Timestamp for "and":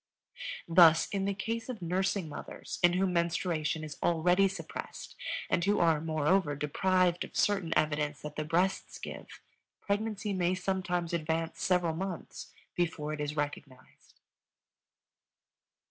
5.47-5.63